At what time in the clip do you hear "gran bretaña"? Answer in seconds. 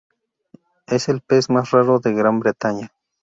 2.11-2.91